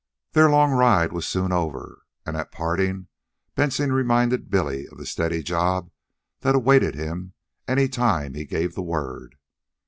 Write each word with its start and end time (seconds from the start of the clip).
Their 0.31 0.49
long 0.49 0.71
ride 0.71 1.13
was 1.13 1.27
soon 1.27 1.51
over, 1.51 2.07
and 2.25 2.35
at 2.35 2.51
parting 2.51 3.05
Benson 3.53 3.93
reminded 3.93 4.49
Billy 4.49 4.87
of 4.87 4.97
the 4.97 5.05
steady 5.05 5.43
job 5.43 5.91
that 6.39 6.55
awaited 6.55 6.95
him 6.95 7.33
any 7.67 7.87
time 7.87 8.33
he 8.33 8.45
gave 8.45 8.73
the 8.73 8.81
word. 8.81 9.35